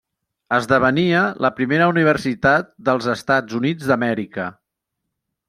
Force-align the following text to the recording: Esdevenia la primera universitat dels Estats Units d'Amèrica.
Esdevenia 0.55 1.19
la 1.45 1.51
primera 1.59 1.89
universitat 1.91 2.73
dels 2.89 3.11
Estats 3.17 3.59
Units 3.61 3.93
d'Amèrica. 3.93 4.49